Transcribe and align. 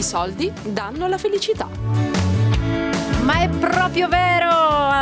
I 0.00 0.02
soldi 0.02 0.50
danno 0.62 1.08
la 1.08 1.18
felicità. 1.18 1.68
Ma 3.20 3.42
è 3.42 3.50
proprio 3.50 4.08
vero, 4.08 4.39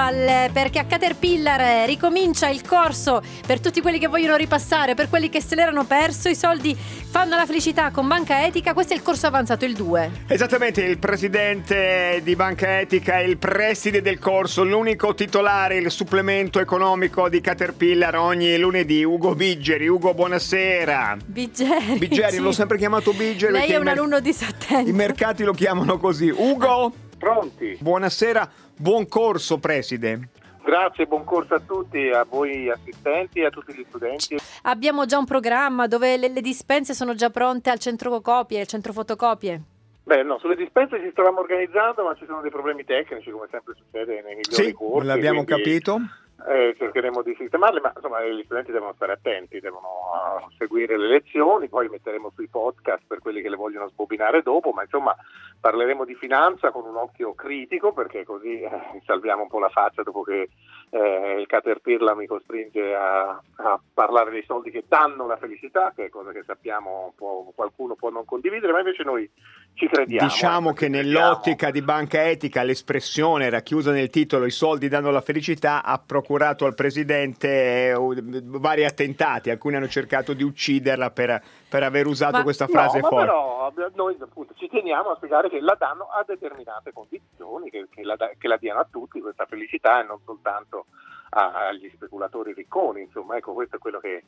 perché 0.09 0.79
a 0.79 0.85
Caterpillar 0.85 1.87
ricomincia 1.87 2.49
il 2.49 2.67
corso 2.67 3.23
per 3.47 3.61
tutti 3.61 3.83
quelli 3.83 3.99
che 3.99 4.07
vogliono 4.07 4.37
ripassare, 4.37 4.95
per 4.95 5.09
quelli 5.11 5.29
che 5.29 5.43
se 5.43 5.55
l'erano 5.55 5.85
perso, 5.85 6.29
i 6.29 6.35
soldi 6.35 6.75
fanno 6.75 7.37
la 7.37 7.45
felicità 7.45 7.91
con 7.91 8.07
Banca 8.09 8.47
Etica, 8.47 8.73
questo 8.73 8.95
è 8.95 8.97
il 8.97 9.03
corso 9.03 9.27
avanzato, 9.27 9.65
il 9.65 9.75
2. 9.75 10.11
Esattamente, 10.29 10.83
il 10.83 10.99
presidente 10.99 12.21
di 12.23 12.35
Banca 12.37 12.81
Etica, 12.81 13.21
il 13.21 13.37
preside 13.37 14.01
del 14.01 14.19
corso, 14.19 14.65
l'unico 14.65 15.15
titolare, 15.15 15.77
il 15.77 15.91
supplemento 15.91 16.59
economico 16.59 17.29
di 17.29 17.41
Caterpillar 17.41 18.17
ogni 18.17 18.57
lunedì, 18.57 19.05
Ugo 19.05 19.35
Biggeri. 19.35 19.89
Ugo, 19.89 20.15
buonasera. 20.15 21.17
Biggeri. 21.25 21.99
Biggeri, 21.99 22.33
sì. 22.33 22.39
l'ho 22.39 22.53
sempre 22.53 22.79
chiamato 22.79 23.13
Biggeri. 23.13 23.53
Lei 23.53 23.71
è 23.71 23.77
un 23.77 23.85
mer- 23.85 23.99
alunno 23.99 24.21
disattento. 24.21 24.89
I 24.89 24.93
mercati 24.93 25.45
lo 25.45 25.53
chiamano 25.53 25.99
così. 25.99 26.33
Ugo? 26.35 26.93
Pronti? 27.19 27.77
Buonasera, 27.81 28.49
buon 28.77 29.09
corso 29.09 29.59
preside. 29.59 30.29
Grazie, 30.65 31.07
buon 31.07 31.25
corso 31.25 31.55
a 31.55 31.61
tutti, 31.61 32.09
a 32.11 32.25
voi 32.29 32.69
assistenti 32.71 33.41
e 33.41 33.47
a 33.47 33.51
tutti 33.51 33.73
gli 33.75 33.85
studenti. 33.89 34.37
Abbiamo 34.63 35.07
già 35.07 35.19
un 35.19 35.25
programma 35.25 35.87
dove 35.87 36.17
le, 36.17 36.29
le 36.29 36.41
dispense 36.43 36.95
sono 36.95 37.15
già 37.15 37.31
pronte 37.31 37.71
al 37.71 37.79
centro 37.79 38.21
copie, 38.21 38.61
al 38.61 38.67
centro 38.67 38.93
fotocopie. 38.93 39.63
Beh, 40.05 40.23
no, 40.23 40.39
sulle 40.39 40.57
dispense 40.57 41.01
ci 41.01 41.09
stavamo 41.11 41.41
organizzando, 41.41 42.03
ma 42.05 42.15
ci 42.15 42.25
sono 42.27 42.41
dei 42.41 42.51
problemi 42.51 42.85
tecnici, 42.85 43.31
come 43.31 43.47
sempre 43.51 43.75
succede 43.77 44.23
nei 44.23 44.35
migliori 44.37 44.65
Sì, 44.67 44.73
corsi. 44.73 45.07
l'abbiamo 45.07 45.45
quindi, 45.45 45.63
capito. 45.63 46.01
Eh, 46.47 46.75
cercheremo 46.79 47.23
di 47.23 47.35
sistemarli, 47.37 47.81
ma 47.81 47.93
insomma 47.95 48.23
gli 48.25 48.43
studenti 48.45 48.71
devono 48.71 48.93
stare 48.95 49.13
attenti, 49.13 49.59
devono 49.59 49.89
uh, 49.89 50.51
seguire 50.57 50.97
le 50.97 51.09
lezioni, 51.09 51.69
poi 51.69 51.89
metteremo 51.89 52.31
sui 52.35 52.47
podcast 52.47 53.03
per 53.07 53.19
quelli 53.19 53.43
che 53.43 53.49
le 53.49 53.57
vogliono 53.57 53.89
sbobinare 53.89 54.43
dopo, 54.43 54.71
ma 54.71 54.83
insomma 54.83 55.17
parleremo 55.61 56.05
di 56.05 56.15
finanza 56.15 56.71
con 56.71 56.85
un 56.85 56.97
occhio 56.97 57.35
critico 57.35 57.93
perché 57.93 58.25
così 58.25 58.61
eh, 58.61 58.71
salviamo 59.05 59.43
un 59.43 59.49
po' 59.49 59.59
la 59.59 59.69
faccia 59.69 60.05
dopo 60.05 60.23
che 60.23 60.49
eh, 60.91 61.41
il 61.41 61.47
Caterpillar 61.47 62.15
mi 62.15 62.27
costringe 62.27 62.95
a, 62.95 63.31
a, 63.57 63.81
parlare 63.93 64.31
dei 64.31 64.45
soldi 64.47 64.71
che 64.71 64.85
danno 64.87 65.27
la 65.27 65.37
felicità, 65.37 65.93
che 65.95 66.05
è 66.05 66.09
cosa 66.09 66.31
che 66.31 66.45
sappiamo 66.47 67.15
può, 67.17 67.51
qualcuno 67.53 67.97
può 67.97 68.11
non 68.11 68.25
condividere, 68.25 68.73
ma 68.73 68.79
invece 68.79 69.03
noi 69.03 69.29
ci 69.75 69.89
crediamo. 69.89 70.29
Diciamo 70.29 70.71
eh, 70.71 70.75
che 70.75 70.89
nell'ottica 70.89 71.73
di 71.73 71.83
banca 71.83 72.29
etica 72.29 72.63
l'espressione 72.63 73.51
racchiusa 73.51 73.91
nel 73.91 74.09
titolo 74.09 74.47
I 74.47 74.51
soldi 74.51 74.89
danno 74.89 75.11
la 75.11 75.21
felicità 75.21 75.83
ha 75.83 75.99
procurato 75.99 76.28
al 76.37 76.75
presidente 76.75 77.91
eh, 77.91 77.95
vari 77.97 78.85
attentati, 78.85 79.51
alcuni 79.51 79.77
hanno 79.77 79.89
cercato 79.89 80.33
di 80.35 80.43
ucciderla 80.43 81.11
per, 81.11 81.43
per 81.69 81.83
aver 81.83 82.07
usato 82.07 82.39
Ma- 82.39 82.43
questa 82.43 82.67
frase 82.67 83.01
no, 83.01 83.03
ma 83.03 83.09
forte. 83.09 83.25
però 83.25 83.91
noi 83.95 84.17
appunto, 84.21 84.55
ci 84.57 84.69
teniamo 84.69 85.11
a 85.11 85.17
spiegare 85.17 85.49
che 85.49 85.61
la 85.61 85.77
danno 85.79 86.05
a 86.05 86.25
determinate 86.27 86.93
condizioni, 86.93 87.71
che, 87.71 87.87
che 87.91 88.03
la, 88.03 88.17
che 88.17 88.49
la 88.49 88.57
diano 88.57 88.81
a 88.81 88.89
tutti 88.91 89.21
questa 89.21 89.47
felicità 89.47 90.01
e 90.03 90.07
non 90.07 90.19
soltanto 90.25 90.87
agli 91.31 91.91
speculatori 91.95 92.53
ricconi, 92.53 93.03
insomma, 93.03 93.37
ecco 93.37 93.53
questo 93.53 93.77
è 93.77 93.79
quello 93.79 93.99
che, 93.99 94.25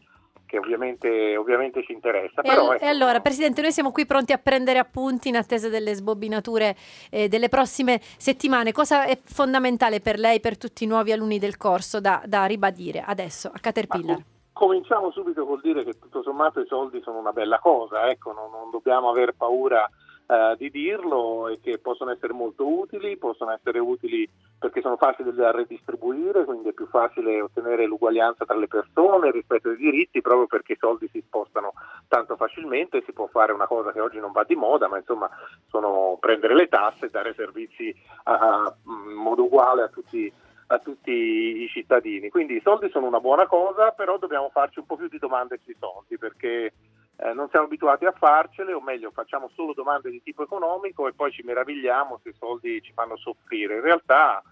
che 0.47 0.59
ovviamente, 0.59 1.37
ovviamente 1.37 1.83
ci 1.85 1.93
interessa. 1.93 2.43
E, 2.43 2.49
Però, 2.49 2.73
ecco, 2.73 2.85
e 2.85 2.89
allora, 2.89 3.21
Presidente, 3.21 3.63
noi 3.63 3.73
siamo 3.73 3.91
qui 3.91 4.07
pronti 4.07 4.33
a 4.33 4.39
prendere 4.39 4.79
appunti 4.79 5.29
in 5.29 5.37
attesa 5.37 5.69
delle 5.69 5.95
sbobinature 5.95 6.77
eh, 7.11 7.29
delle 7.29 7.49
prossime 7.49 8.01
settimane. 8.01 8.73
Cosa 8.73 9.05
è 9.05 9.19
fondamentale 9.23 10.01
per 10.01 10.19
lei, 10.19 10.41
per 10.41 10.59
tutti 10.59 10.85
i 10.85 10.87
nuovi 10.87 11.13
alunni 11.13 11.39
del 11.39 11.57
corso, 11.57 12.01
da, 12.01 12.23
da 12.27 12.45
ribadire 12.45 13.03
adesso 13.07 13.49
a 13.49 13.53
ma 13.55 13.61
Caterpillar? 13.61 14.17
com- 14.17 14.25
cominciamo 14.53 15.11
subito 15.11 15.47
col 15.47 15.61
dire 15.63 15.85
che 15.85 15.99
tutto 15.99 16.23
sommato 16.23 16.61
i 16.61 16.67
soldi 16.67 17.01
sono 17.01 17.19
una 17.19 17.33
bella 17.33 17.59
cosa, 17.59 18.11
ecco, 18.11 18.33
non, 18.33 18.51
non 18.51 18.71
dobbiamo 18.71 19.09
aver 19.09 19.33
paura 19.35 19.89
eh, 20.31 20.55
di 20.59 20.71
dirlo 20.71 21.49
e 21.49 21.59
che 21.61 21.79
possono 21.79 22.11
essere 22.11 22.35
molto 22.35 22.67
utili, 22.67 23.17
possono 23.17 23.53
essere 23.53 23.79
utili 23.79 24.29
perché 24.61 24.83
sono 24.83 24.99
facili 24.99 25.33
da 25.33 25.51
redistribuire, 25.51 26.45
quindi 26.45 26.69
è 26.69 26.73
più 26.75 26.87
facile 26.87 27.41
ottenere 27.41 27.87
l'uguaglianza 27.87 28.45
tra 28.45 28.57
le 28.57 28.69
persone 28.69 29.31
rispetto 29.31 29.71
ai 29.71 29.77
diritti, 29.77 30.21
proprio 30.21 30.47
perché 30.47 30.75
i 30.75 30.79
soldi 30.79 31.09
si 31.11 31.23
spostano 31.27 31.73
tanto 32.09 32.37
facilmente, 32.37 33.03
si 33.07 33.13
può 33.15 33.27
fare 33.27 33.53
una 33.53 33.67
cosa 33.67 33.91
che 33.91 34.01
oggi 34.01 34.21
non 34.21 34.33
va 34.33 34.45
di 34.45 34.55
moda, 34.55 34.87
ma 34.87 34.99
insomma 34.99 35.31
sono 35.67 36.19
prendere 36.21 36.55
le 36.55 36.69
tasse 36.69 37.07
e 37.07 37.11
dare 37.11 37.33
servizi 37.33 37.93
a, 38.25 38.33
a- 38.35 38.75
in 38.85 39.17
modo 39.17 39.45
uguale 39.45 39.83
a 39.83 39.89
tutti 39.89 40.31
a 40.73 40.79
tutti 40.79 41.11
i 41.11 41.69
cittadini. 41.69 42.29
Quindi 42.29 42.55
i 42.55 42.61
soldi 42.63 42.89
sono 42.91 43.09
una 43.09 43.19
buona 43.19 43.49
cosa, 43.49 43.91
però 43.91 44.19
dobbiamo 44.19 44.51
farci 44.51 44.79
un 44.79 44.87
po' 44.87 44.95
più 44.95 45.09
di 45.09 45.19
domande 45.19 45.59
sui 45.65 45.75
soldi 45.81 46.17
perché 46.17 46.73
eh, 47.17 47.33
non 47.35 47.49
siamo 47.51 47.67
abituati 47.67 48.07
a 48.07 48.13
farcele, 48.13 48.73
o 48.73 48.81
meglio 48.81 49.11
facciamo 49.11 49.51
solo 49.55 49.75
domande 49.75 50.11
di 50.11 50.23
tipo 50.23 50.43
economico 50.43 51.07
e 51.07 51.13
poi 51.13 51.33
ci 51.33 51.43
meravigliamo 51.43 52.21
se 52.23 52.31
i 52.31 52.35
soldi 52.39 52.81
ci 52.83 52.93
fanno 52.93 53.17
soffrire. 53.17 53.75
In 53.77 53.83
realtà, 53.83 54.43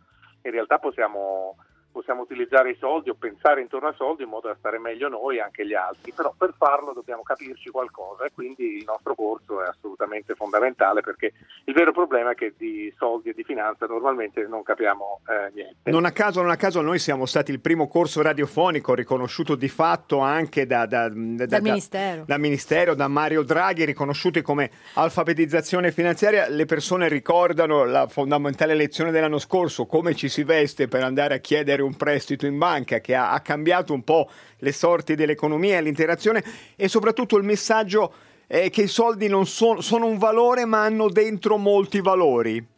in 0.49 0.55
realtà 0.55 0.79
possiamo, 0.79 1.57
possiamo 1.99 2.23
utilizzare 2.23 2.71
i 2.71 2.77
soldi 2.79 3.11
o 3.11 3.17
pensare 3.19 3.61
intorno 3.61 3.89
ai 3.89 3.95
soldi 3.97 4.23
in 4.23 4.29
modo 4.29 4.47
da 4.47 4.55
stare 4.57 4.79
meglio 4.79 5.09
noi 5.09 5.39
e 5.39 5.41
anche 5.41 5.67
gli 5.67 5.75
altri, 5.75 6.13
però 6.13 6.33
per 6.39 6.55
farlo 6.57 6.93
dobbiamo 6.93 7.23
capirci 7.23 7.71
qualcosa 7.71 8.25
e 8.25 8.31
quindi 8.33 8.77
il 8.77 8.85
nostro 8.87 9.17
corso 9.17 9.61
è 9.65 9.67
assolutamente 9.67 10.35
fondamentale 10.35 11.01
perché 11.01 11.33
il 11.65 11.75
vero 11.75 11.91
problema 11.91 12.31
è 12.31 12.35
che 12.37 12.55
di 12.57 12.95
soldi 12.97 13.31
e 13.31 13.33
di 13.35 13.43
finanza 13.43 13.87
normalmente 13.87 14.47
non 14.47 14.63
capiamo 14.63 15.23
eh, 15.27 15.51
niente. 15.55 15.91
Non 15.91 16.05
a 16.05 16.13
caso, 16.13 16.41
non 16.41 16.53
a 16.53 16.57
caso, 16.57 16.81
noi 16.83 17.01
siamo 17.01 17.27
stati 17.27 17.51
il 17.51 17.61
primo 17.61 17.89
corso 17.89 18.23
radiofonico 18.23 18.95
riconosciuto 18.95 19.57
di 19.57 19.69
fatto 19.69 20.21
anche 20.21 20.67
da, 20.67 20.87
da- 20.87 21.09
da- 21.09 21.47
da- 21.47 21.61
Ministero. 21.61 22.23
dal 22.25 22.39
Ministero, 22.39 22.95
da 22.95 23.09
Mario 23.09 23.43
Draghi, 23.43 23.85
riconosciuti 23.85 24.41
come 24.41 24.71
alfabetizzazione 24.95 25.91
finanziaria. 25.91 26.49
Le 26.49 26.65
persone 26.65 27.09
ricordano 27.09 27.85
la 27.85 28.07
fondamentale 28.07 28.75
lezione 28.75 29.11
dell'anno 29.11 29.39
scorso, 29.39 29.87
come 29.87 30.15
ci 30.15 30.29
si 30.29 30.45
veste 30.45 30.87
per 30.87 31.03
andare 31.03 31.35
a 31.35 31.39
chiedere 31.39 31.83
un 31.88 31.88
prestito 31.97 32.47
in 32.47 32.59
banca, 32.59 32.99
che 33.01 33.15
ha, 33.15 33.33
ha 33.33 33.41
cambiato 33.41 33.93
un 33.93 34.03
po' 34.03 34.29
le 34.59 34.73
sorti 34.73 35.15
dell'economia 35.15 35.79
e 35.79 35.83
l'interazione 35.83 36.43
e 36.77 36.89
soprattutto 36.89 37.37
il 37.37 37.45
messaggio 37.45 38.13
è 38.47 38.71
che 38.71 38.83
i 38.83 38.87
soldi 38.87 39.29
non 39.29 39.47
son- 39.47 39.83
sono 39.83 40.07
un 40.07 40.19
valore 40.19 40.65
ma 40.65 40.83
hanno 40.85 41.09
dentro 41.09 41.57
molti 41.59 42.01
valori. 42.01 42.77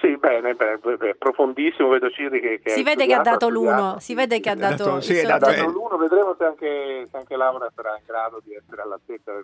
Sì, 0.00 0.16
bene, 0.16 0.54
beh, 0.54 0.78
beh, 0.96 1.16
profondissimo, 1.16 1.88
vedo 1.88 2.08
Ciri 2.08 2.40
che, 2.40 2.60
che 2.64 2.70
Si 2.70 2.82
vede 2.82 3.06
che 3.06 3.12
ha 3.12 3.20
dato 3.20 3.50
l'uno, 3.50 3.96
si 3.98 4.14
vede 4.14 4.40
che 4.40 4.48
ha 4.48 4.54
dato, 4.54 4.84
dato- 4.84 5.00
sì, 5.02 5.20
dato- 5.20 5.44
dato 5.50 5.68
l'uno, 5.68 5.98
vedremo 5.98 6.34
se 6.38 6.44
anche, 6.44 7.02
se 7.10 7.16
anche 7.18 7.36
Laura 7.36 7.70
sarà 7.74 7.96
in 7.98 8.04
grado 8.06 8.40
di 8.42 8.54
essere 8.54 8.80
all'altezza 8.80 9.30
di 9.34 9.42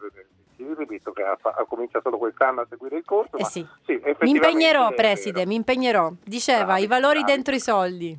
Ciri, 0.57 0.87
visto 0.87 1.13
che 1.13 1.23
ha, 1.23 1.37
ha 1.43 1.65
cominciato 1.69 2.05
solo 2.05 2.17
quest'anno 2.17 2.63
a 2.63 2.67
seguire 2.71 2.97
il 2.97 3.05
corso. 3.05 3.37
Eh 3.37 3.43
ma 3.43 3.49
sì. 3.49 3.67
sì, 3.85 4.01
Mi 4.21 4.31
impegnerò, 4.31 4.93
preside, 4.95 5.45
mi 5.45 5.57
impegnerò. 5.57 6.11
Diceva, 6.25 6.65
Bravi, 6.65 6.83
i 6.85 6.87
valori 6.87 7.19
bravi. 7.19 7.33
dentro 7.33 7.55
i 7.55 7.61
soldi. 7.61 8.19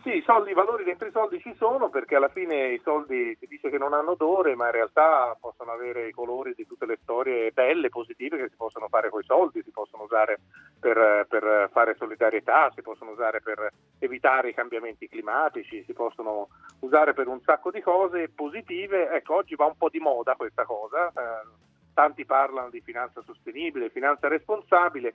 Sì, 0.00 0.14
i 0.16 0.22
soldi, 0.22 0.50
i 0.50 0.54
valori 0.54 0.84
dentro 0.84 1.08
i 1.08 1.10
soldi 1.10 1.40
ci 1.40 1.52
sono 1.56 1.88
perché 1.90 2.14
alla 2.14 2.28
fine 2.28 2.68
i 2.68 2.80
soldi 2.84 3.36
si 3.40 3.46
dice 3.46 3.68
che 3.68 3.78
non 3.78 3.92
hanno 3.92 4.12
odore, 4.12 4.54
ma 4.54 4.66
in 4.66 4.72
realtà 4.72 5.36
possono 5.40 5.72
avere 5.72 6.06
i 6.06 6.12
colori 6.12 6.54
di 6.54 6.66
tutte 6.66 6.86
le 6.86 6.98
storie 7.02 7.50
belle, 7.50 7.88
positive 7.88 8.36
che 8.38 8.48
si 8.48 8.54
possono 8.56 8.86
fare 8.88 9.10
con 9.10 9.20
i 9.20 9.24
soldi, 9.24 9.60
si 9.62 9.72
possono 9.72 10.04
usare 10.04 10.38
per, 10.78 11.26
per 11.28 11.68
fare 11.72 11.96
solidarietà, 11.98 12.70
si 12.74 12.80
possono 12.80 13.10
usare 13.10 13.40
per 13.40 13.72
evitare 13.98 14.50
i 14.50 14.54
cambiamenti 14.54 15.08
climatici, 15.08 15.82
si 15.84 15.92
possono 15.92 16.48
usare 16.80 17.12
per 17.12 17.26
un 17.26 17.40
sacco 17.42 17.72
di 17.72 17.80
cose 17.80 18.28
positive. 18.28 19.10
Ecco, 19.10 19.34
oggi 19.34 19.56
va 19.56 19.66
un 19.66 19.76
po' 19.76 19.88
di 19.88 19.98
moda 19.98 20.36
questa 20.36 20.64
cosa. 20.64 21.08
eh, 21.08 21.66
tanti 21.92 22.24
parlano 22.24 22.70
di 22.70 22.80
finanza 22.80 23.20
sostenibile, 23.22 23.90
finanza 23.90 24.28
responsabile. 24.28 25.12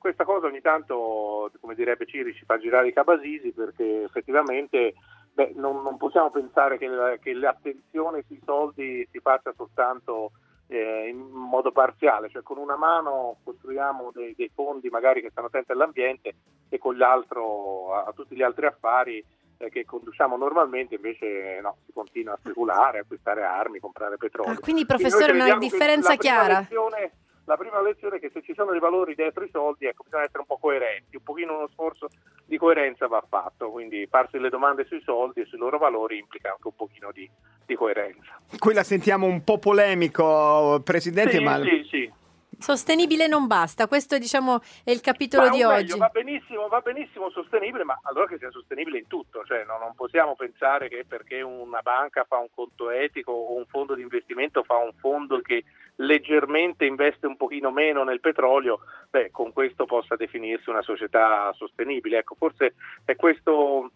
Questa 0.00 0.24
cosa 0.24 0.46
ogni 0.46 0.62
tanto, 0.62 1.50
come 1.60 1.74
direbbe 1.74 2.06
Ciri, 2.06 2.32
ci 2.32 2.46
fa 2.46 2.56
girare 2.56 2.88
i 2.88 2.92
cabasisi 2.94 3.52
perché 3.52 4.04
effettivamente 4.04 4.94
beh, 5.30 5.52
non, 5.56 5.82
non 5.82 5.98
possiamo 5.98 6.30
pensare 6.30 6.78
che, 6.78 6.88
che 7.20 7.34
l'attenzione 7.34 8.24
sui 8.26 8.40
soldi 8.42 9.06
si 9.12 9.18
faccia 9.20 9.52
soltanto 9.54 10.32
eh, 10.68 11.08
in 11.08 11.18
modo 11.18 11.70
parziale, 11.70 12.30
cioè 12.30 12.42
con 12.42 12.56
una 12.56 12.76
mano 12.76 13.40
costruiamo 13.44 14.10
dei, 14.14 14.34
dei 14.34 14.50
fondi 14.54 14.88
magari 14.88 15.20
che 15.20 15.28
stanno 15.30 15.48
attenti 15.48 15.72
all'ambiente 15.72 16.34
e 16.70 16.78
con 16.78 16.96
l'altro 16.96 17.92
a, 17.92 18.04
a 18.04 18.12
tutti 18.12 18.34
gli 18.34 18.42
altri 18.42 18.64
affari 18.64 19.22
eh, 19.58 19.68
che 19.68 19.84
conduciamo 19.84 20.34
normalmente 20.38 20.94
invece 20.94 21.58
no, 21.60 21.76
si 21.84 21.92
continua 21.92 22.32
a 22.32 22.38
speculare, 22.38 23.00
acquistare 23.00 23.42
armi, 23.42 23.80
comprare 23.80 24.16
petrolio. 24.16 24.52
Ah, 24.52 24.58
quindi, 24.60 24.86
Quindi 24.86 24.86
professore, 24.86 25.32
una 25.32 25.44
crediamo 25.44 25.60
che 25.60 25.68
differenza 25.68 26.16
chiara. 26.16 26.58
lezione- 26.60 27.10
la 27.50 27.56
prima 27.56 27.82
lezione 27.82 28.18
è 28.18 28.20
che 28.20 28.30
se 28.32 28.42
ci 28.42 28.54
sono 28.54 28.70
dei 28.70 28.78
valori 28.78 29.16
dietro 29.16 29.42
i 29.42 29.48
soldi, 29.50 29.86
ecco, 29.86 30.04
bisogna 30.04 30.22
essere 30.22 30.38
un 30.38 30.46
po' 30.46 30.58
coerenti, 30.58 31.16
un 31.16 31.24
pochino 31.24 31.56
uno 31.56 31.66
sforzo 31.66 32.08
di 32.44 32.56
coerenza 32.56 33.08
va 33.08 33.24
fatto, 33.28 33.70
quindi 33.70 34.06
farsi 34.08 34.38
le 34.38 34.50
domande 34.50 34.84
sui 34.84 35.00
soldi 35.02 35.40
e 35.40 35.46
sui 35.46 35.58
loro 35.58 35.76
valori 35.76 36.18
implica 36.18 36.50
anche 36.50 36.68
un 36.68 36.76
pochino 36.76 37.10
di, 37.12 37.28
di 37.66 37.74
coerenza. 37.74 38.38
Qui 38.56 38.72
la 38.72 38.84
sentiamo 38.84 39.26
un 39.26 39.42
po' 39.42 39.58
polemico, 39.58 40.80
Presidente, 40.84 41.38
Sì, 41.38 41.42
ma 41.42 41.60
sì, 41.60 41.86
sì. 41.90 42.12
Sostenibile 42.60 43.26
non 43.26 43.46
basta, 43.46 43.86
questo 43.86 44.16
è, 44.16 44.18
diciamo, 44.18 44.60
è 44.84 44.90
il 44.90 45.00
capitolo 45.00 45.48
Ma, 45.48 45.50
di 45.50 45.62
oggi. 45.62 45.74
meglio, 45.76 45.96
va, 45.96 46.08
benissimo, 46.08 46.68
va 46.68 46.80
benissimo 46.80 47.30
sostenibile, 47.30 47.84
ma 47.84 47.98
allora 48.02 48.26
che 48.26 48.36
sia 48.36 48.50
sostenibile 48.50 48.98
in 48.98 49.06
tutto, 49.06 49.42
cioè 49.46 49.64
no, 49.64 49.78
non 49.78 49.94
possiamo 49.94 50.36
pensare 50.36 50.88
che 50.88 51.04
perché 51.08 51.40
una 51.40 51.80
banca 51.80 52.24
fa 52.24 52.36
un 52.36 52.48
conto 52.54 52.90
etico 52.90 53.32
o 53.32 53.56
un 53.56 53.64
fondo 53.66 53.94
di 53.94 54.02
investimento 54.02 54.62
fa 54.62 54.76
un 54.76 54.92
fondo 54.98 55.40
che 55.40 55.64
leggermente 55.96 56.84
investe 56.84 57.26
un 57.26 57.36
pochino 57.36 57.70
meno 57.70 58.04
nel 58.04 58.20
petrolio, 58.20 58.80
beh, 59.08 59.30
con 59.30 59.52
questo 59.52 59.86
possa 59.86 60.16
definirsi 60.16 60.68
una 60.68 60.82
società 60.82 61.52
sostenibile. 61.54 62.18
Ecco, 62.18 62.34
forse 62.34 62.74
è 63.04 63.16
questo 63.16 63.90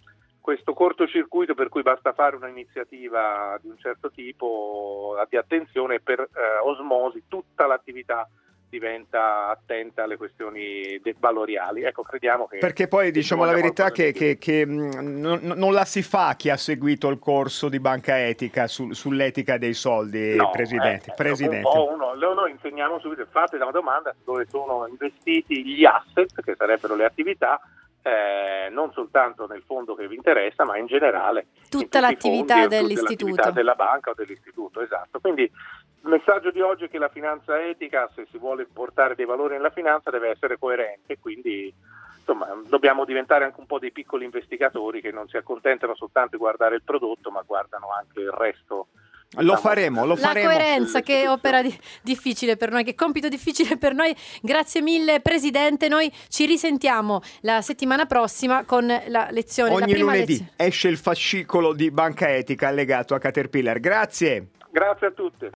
questo 0.44 0.74
cortocircuito 0.74 1.54
per 1.54 1.70
cui 1.70 1.80
basta 1.80 2.12
fare 2.12 2.36
un'iniziativa 2.36 3.58
di 3.62 3.68
un 3.70 3.78
certo 3.78 4.10
tipo 4.10 5.16
di 5.30 5.38
attenzione 5.38 6.00
per 6.00 6.20
eh, 6.20 6.58
osmosi 6.62 7.24
tutta 7.28 7.66
l'attività 7.66 8.28
diventa 8.74 9.48
attenta 9.48 10.02
alle 10.02 10.16
questioni 10.16 11.00
valoriali. 11.18 11.82
Ecco, 11.82 12.02
crediamo 12.02 12.46
che... 12.46 12.58
Perché 12.58 12.88
poi 12.88 13.12
diciamo 13.12 13.44
la 13.44 13.52
verità 13.52 13.90
che, 13.90 14.12
che, 14.12 14.36
che 14.36 14.64
non, 14.64 15.40
non, 15.42 15.72
la 15.72 15.84
si 15.84 16.02
fa 16.02 16.34
chi 16.36 16.50
ha 16.50 16.56
seguito 16.56 17.08
il 17.08 17.18
corso 17.18 17.68
di 17.68 17.78
banca 17.78 18.18
etica 18.18 18.66
su, 18.66 18.92
sull'etica 18.92 19.58
dei 19.58 19.74
soldi, 19.74 20.34
no, 20.34 20.50
Presidente. 20.50 21.10
Eh, 21.10 21.14
Presidente. 21.14 21.68
Uno, 21.68 22.14
noi 22.14 22.50
insegniamo 22.50 22.98
subito, 22.98 23.26
fate 23.30 23.56
una 23.56 23.70
domanda 23.70 24.14
dove 24.24 24.46
sono 24.48 24.86
investiti 24.88 25.64
gli 25.64 25.84
asset, 25.84 26.42
che 26.42 26.54
sarebbero 26.56 26.96
le 26.96 27.04
attività, 27.04 27.60
eh, 28.06 28.68
non 28.68 28.92
soltanto 28.92 29.46
nel 29.46 29.62
fondo 29.64 29.94
che 29.94 30.06
vi 30.06 30.14
interessa, 30.14 30.64
ma 30.64 30.76
in 30.76 30.84
generale 30.84 31.46
tutta 31.70 31.98
in 31.98 32.04
l'attività 32.04 32.56
fondi, 32.56 32.68
dell'istituto. 32.68 33.24
L'attività 33.24 33.50
della 33.50 33.74
banca 33.74 34.10
o 34.10 34.14
dell'istituto, 34.14 34.82
esatto. 34.82 35.20
Quindi 35.20 35.42
il 35.44 36.10
messaggio 36.10 36.50
di 36.50 36.60
oggi 36.60 36.84
è 36.84 36.90
che 36.90 36.98
la 36.98 37.08
finanza 37.08 37.58
etica, 37.62 38.10
se 38.14 38.26
si 38.30 38.36
vuole 38.36 38.66
portare 38.70 39.14
dei 39.14 39.24
valori 39.24 39.54
nella 39.54 39.70
finanza, 39.70 40.10
deve 40.10 40.28
essere 40.28 40.58
coerente, 40.58 41.18
quindi 41.18 41.72
insomma, 42.18 42.46
dobbiamo 42.66 43.06
diventare 43.06 43.46
anche 43.46 43.60
un 43.60 43.66
po' 43.66 43.78
dei 43.78 43.90
piccoli 43.90 44.26
investigatori 44.26 45.00
che 45.00 45.10
non 45.10 45.26
si 45.28 45.38
accontentano 45.38 45.94
soltanto 45.94 46.36
di 46.36 46.42
guardare 46.42 46.74
il 46.74 46.82
prodotto, 46.82 47.30
ma 47.30 47.40
guardano 47.40 47.90
anche 47.90 48.20
il 48.20 48.32
resto 48.32 48.88
lo 49.38 49.56
faremo, 49.56 50.04
lo 50.04 50.16
faremo. 50.16 50.48
La 50.48 50.54
coerenza 50.54 51.00
che 51.00 51.28
opera 51.28 51.62
di- 51.62 51.76
difficile 52.02 52.56
per 52.56 52.70
noi, 52.70 52.84
che 52.84 52.94
compito 52.94 53.28
difficile 53.28 53.76
per 53.76 53.94
noi. 53.94 54.14
Grazie 54.42 54.80
mille 54.82 55.20
Presidente, 55.20 55.88
noi 55.88 56.12
ci 56.28 56.46
risentiamo 56.46 57.20
la 57.40 57.60
settimana 57.62 58.06
prossima 58.06 58.64
con 58.64 58.86
la 58.86 59.28
lezione. 59.30 59.70
la 59.70 59.76
Ogni 59.76 59.92
prima 59.92 60.12
lunedì 60.12 60.32
lezione. 60.32 60.50
esce 60.56 60.88
il 60.88 60.96
fascicolo 60.98 61.72
di 61.72 61.90
banca 61.90 62.28
etica 62.34 62.68
allegato 62.68 63.14
a 63.14 63.18
Caterpillar. 63.18 63.80
Grazie. 63.80 64.48
Grazie 64.70 65.06
a 65.06 65.10
tutti. 65.12 65.48